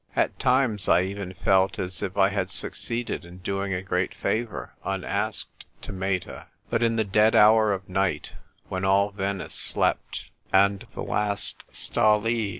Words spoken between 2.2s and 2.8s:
had suc